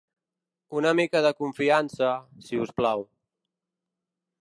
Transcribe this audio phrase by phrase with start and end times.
[0.79, 2.09] Una mica de confiança,
[2.49, 3.09] si us plau.